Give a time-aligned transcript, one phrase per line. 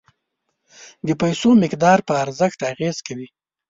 [1.07, 3.27] د پیسو مقدار په ارزښت اغیز کوي.